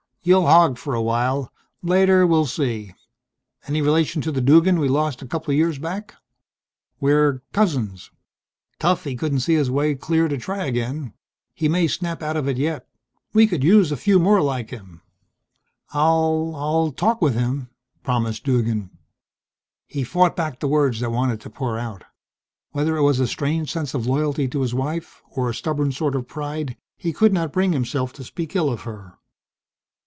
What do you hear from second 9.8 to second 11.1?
clear to try again." Short's